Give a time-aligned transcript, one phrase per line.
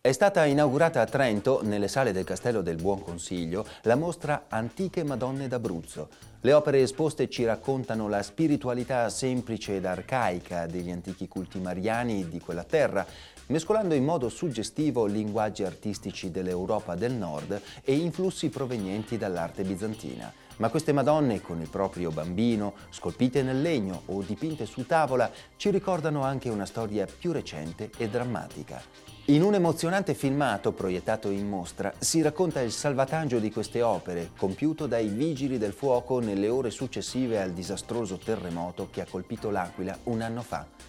[0.00, 5.02] È stata inaugurata a Trento, nelle sale del Castello del Buon Consiglio, la mostra Antiche
[5.02, 6.08] Madonne d'Abruzzo.
[6.40, 12.38] Le opere esposte ci raccontano la spiritualità semplice ed arcaica degli antichi culti mariani di
[12.38, 13.04] quella terra,
[13.46, 20.32] mescolando in modo suggestivo linguaggi artistici dell'Europa del Nord e influssi provenienti dall'arte bizantina.
[20.58, 25.70] Ma queste Madonne, con il proprio bambino, scolpite nel legno o dipinte su tavola, ci
[25.70, 28.80] ricordano anche una storia più recente e drammatica.
[29.26, 34.86] In un emozionante filmato proiettato in mostra si racconta il salvataggio di queste opere, compiuto
[34.86, 40.22] dai vigili del fuoco nelle ore successive al disastroso terremoto che ha colpito l'Aquila un
[40.22, 40.87] anno fa.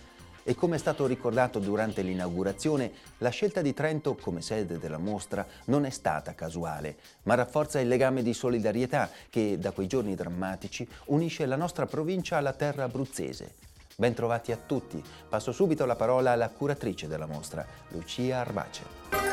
[0.49, 5.45] E come è stato ricordato durante l'inaugurazione, la scelta di Trento come sede della mostra
[5.65, 10.89] non è stata casuale, ma rafforza il legame di solidarietà che da quei giorni drammatici
[11.05, 13.57] unisce la nostra provincia alla terra abruzzese.
[13.95, 14.99] Bentrovati a tutti.
[15.29, 19.28] Passo subito la parola alla curatrice della mostra, Lucia Arbace.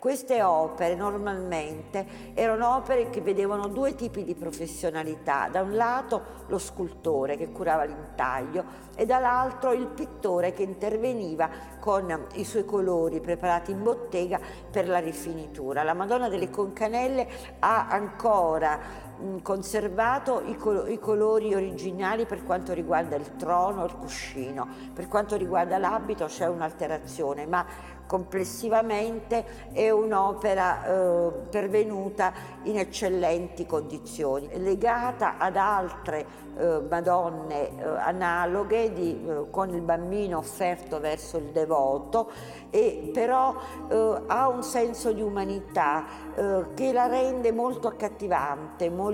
[0.00, 6.56] Queste opere normalmente erano opere che vedevano due tipi di professionalità, da un lato lo
[6.56, 8.64] scultore che curava l'intaglio
[8.96, 15.00] e dall'altro il pittore che interveniva con i suoi colori preparati in bottega per la
[15.00, 15.82] rifinitura.
[15.82, 19.08] La Madonna delle Concanelle ha ancora
[19.42, 25.36] conservato i, col i, colori originali per quanto riguarda il trono, il cuscino, per quanto
[25.36, 27.64] riguarda l'abito c'è un'alterazione, ma
[28.10, 32.32] complessivamente è un'opera eh, pervenuta
[32.64, 36.26] in eccellenti condizioni, legata ad altre
[36.58, 42.32] eh, Madonne eh, analoghe di, eh, con il bambino offerto verso il devoto,
[42.70, 43.54] e però
[43.88, 46.04] eh, ha un senso di umanità
[46.34, 49.08] eh, che la rende molto accattivante, molto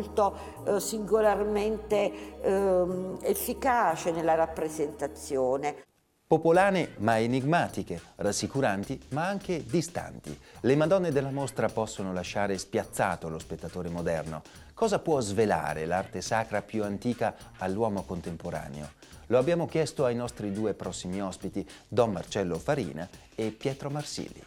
[0.79, 5.85] singolarmente ehm, efficace nella rappresentazione.
[6.27, 10.37] Popolane ma enigmatiche, rassicuranti ma anche distanti.
[10.63, 14.43] Le Madonne della mostra possono lasciare spiazzato lo spettatore moderno.
[14.75, 18.91] Cosa può svelare l'arte sacra più antica all'uomo contemporaneo?
[19.29, 24.43] Lo abbiamo chiesto ai nostri due prossimi ospiti, Don Marcello Farina e Pietro Marsili.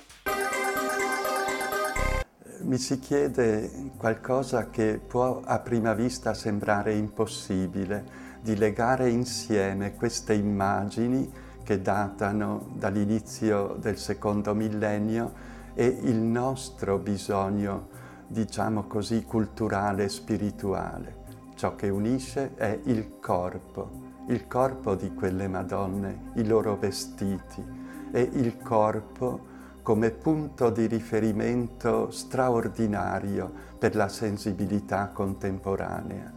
[2.61, 8.03] Mi si chiede qualcosa che può a prima vista sembrare impossibile,
[8.41, 11.31] di legare insieme queste immagini
[11.63, 15.31] che datano dall'inizio del secondo millennio
[15.73, 17.87] e il nostro bisogno,
[18.27, 21.15] diciamo così, culturale e spirituale.
[21.55, 23.89] Ciò che unisce è il corpo,
[24.27, 27.63] il corpo di quelle Madonne, i loro vestiti
[28.11, 29.48] e il corpo
[29.89, 36.31] come punto di riferimento straordinario per la sensibilità contemporanea.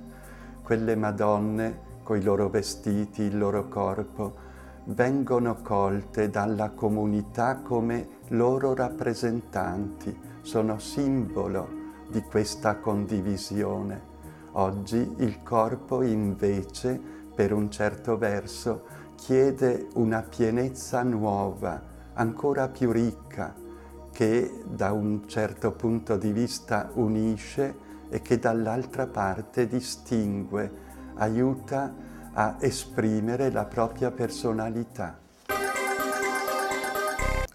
[0.62, 4.32] Quelle Madonne, coi loro vestiti, il loro corpo,
[4.84, 11.68] vengono colte dalla comunità come loro rappresentanti, sono simbolo
[12.08, 14.00] di questa condivisione.
[14.52, 16.98] Oggi il corpo invece,
[17.34, 18.84] per un certo verso,
[19.14, 23.54] chiede una pienezza nuova, ancora più ricca,
[24.12, 27.74] che da un certo punto di vista unisce
[28.08, 30.70] e che dall'altra parte distingue,
[31.14, 31.94] aiuta
[32.34, 35.21] a esprimere la propria personalità.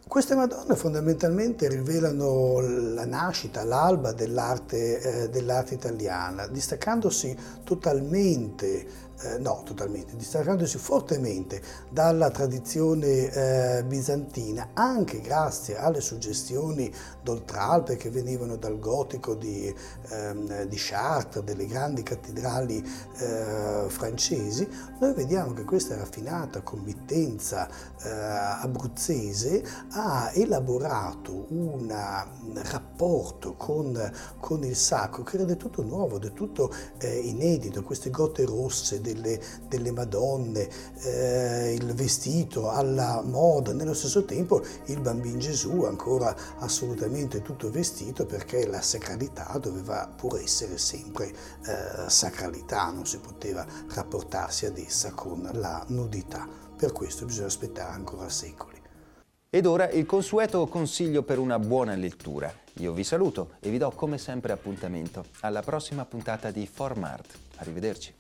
[0.08, 7.36] Queste Madonne fondamentalmente rivelano la nascita, l'alba dell'arte eh, dell italiana, distaccandosi
[7.66, 16.94] totalmente eh, no, totalmente, distaccandosi fortemente dalla tradizione eh, bizantina, anche grazie alle suggestioni
[17.24, 19.74] d'Oltralpe che venivano dal gotico di,
[20.10, 22.84] ehm, di Chartres, delle grandi cattedrali
[23.18, 24.68] eh, francesi,
[25.00, 29.64] noi vediamo che questa raffinata committenza eh, abruzzese
[30.00, 31.92] ha elaborato un
[32.54, 38.12] rapporto con, con, il sacro che era del tutto nuovo, del tutto eh, inedito, queste
[38.12, 40.70] gote rosse, delle, delle Madonne,
[41.02, 48.28] eh, il vestito alla moda, nello stesso tempo il bambino Gesù ancora assolutamente tutto vestito
[48.28, 55.12] perché la sacralità doveva pur essere sempre eh, sacralità, non si poteva rapportarsi ad essa
[55.14, 56.48] con la nudità.
[56.78, 58.77] Per questo bisogna aspettare ancora secoli.
[59.50, 62.54] Ed ora il consueto consiglio per una buona lettura.
[62.80, 67.38] Io vi saluto e vi do come sempre appuntamento alla prossima puntata di Formart.
[67.56, 68.14] Arrivederci.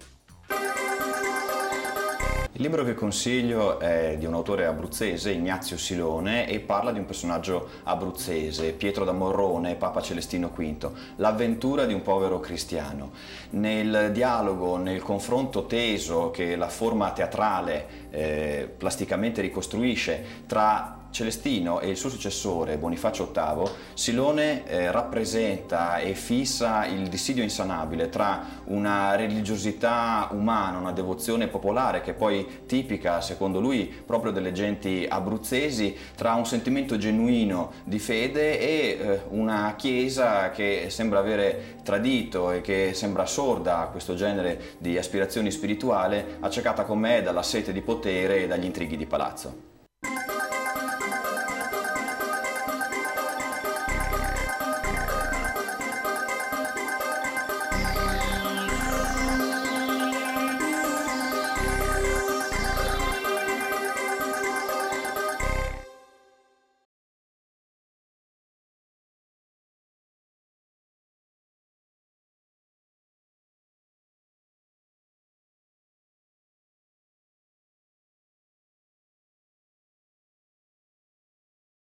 [2.53, 7.05] Il libro che consiglio è di un autore abruzzese, Ignazio Silone, e parla di un
[7.05, 13.11] personaggio abruzzese, Pietro da Morrone, Papa Celestino V, l'avventura di un povero cristiano.
[13.51, 21.89] Nel dialogo, nel confronto teso che la forma teatrale eh, plasticamente ricostruisce tra Celestino e
[21.89, 29.15] il suo successore Bonifacio VIII, Silone eh, rappresenta e fissa il dissidio insanabile tra una
[29.15, 35.95] religiosità umana, una devozione popolare che è poi tipica, secondo lui, proprio delle genti abruzzesi,
[36.15, 42.61] tra un sentimento genuino di fede e eh, una chiesa che sembra avere tradito e
[42.61, 48.43] che sembra sorda a questo genere di aspirazioni spirituali, accecata com'è dalla sete di potere
[48.43, 49.76] e dagli intrighi di palazzo.